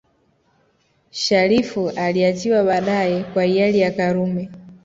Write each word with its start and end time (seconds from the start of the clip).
Shariff 1.11 1.77
aliachiwa 1.95 2.63
baadae 2.63 3.23
kwa 3.23 3.43
hiari 3.43 3.79
ya 3.79 3.91
Karume 3.91 4.49